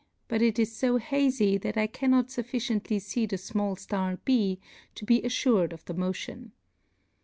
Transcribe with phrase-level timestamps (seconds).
[0.27, 4.59] but it is fo hazy that I cannot fufKciently fee the fmall flar b
[4.95, 6.53] to be alTured of the motion.